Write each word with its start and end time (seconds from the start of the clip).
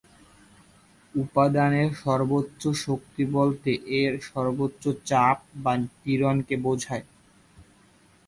উপাদানের 1.15 1.89
সর্বোচ্চ 1.95 2.61
শক্তি 2.85 3.23
বলতে 3.37 3.71
এর 3.99 4.13
সর্বোচ্চ 4.29 4.83
চাপ 5.05 5.37
বা 5.55 5.73
পীড়ন 6.01 6.37
কে 6.47 6.55
বোঝায়। 6.65 7.05